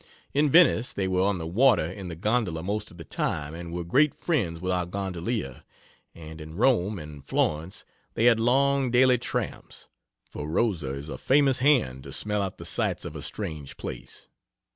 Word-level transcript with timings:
In 0.33 0.49
Venice 0.49 0.93
they 0.93 1.07
were 1.07 1.21
on 1.21 1.37
the 1.37 1.45
water 1.45 1.85
in 1.85 2.07
the 2.07 2.15
gondola 2.15 2.63
most 2.63 2.89
of 2.89 2.97
the 2.97 3.03
time, 3.03 3.53
and 3.53 3.71
were 3.71 3.83
great 3.83 4.15
friends 4.15 4.59
with 4.59 4.71
our 4.71 4.87
gondolier; 4.87 5.61
and 6.15 6.41
in 6.41 6.55
Rome 6.55 6.97
and 6.97 7.23
Florence 7.23 7.85
they 8.15 8.23
had 8.25 8.39
long 8.39 8.89
daily 8.89 9.19
tramps, 9.19 9.89
for 10.27 10.49
Rosa 10.49 10.87
is 10.89 11.07
a 11.07 11.19
famous 11.19 11.59
hand 11.59 12.01
to 12.05 12.11
smell 12.13 12.41
out 12.41 12.57
the 12.57 12.65
sights 12.65 13.05
of 13.05 13.15
a 13.15 13.21
strange 13.21 13.77
place. 13.77 14.27